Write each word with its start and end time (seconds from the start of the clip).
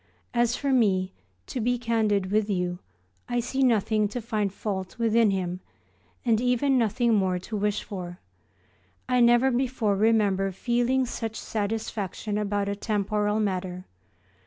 As 0.33 0.55
for 0.55 0.73
me, 0.73 1.13
to 1.45 1.61
be 1.61 1.77
candid 1.77 2.31
with 2.31 2.49
you 2.49 2.79
I 3.29 3.39
see 3.39 3.61
nothing 3.61 4.07
to 4.07 4.19
find 4.19 4.51
fault 4.51 4.97
within 4.97 5.29
him, 5.29 5.59
and 6.25 6.41
even 6.41 6.75
nothing 6.75 7.13
more 7.13 7.37
to 7.37 7.55
wish 7.55 7.83
for. 7.83 8.17
I 9.07 9.19
never 9.19 9.51
before 9.51 9.95
remember 9.95 10.51
feeling 10.51 11.05
such 11.05 11.35
satisfaction 11.35 12.39
about 12.39 12.67
a 12.67 12.75
temporal 12.75 13.39
matter. 13.39 13.85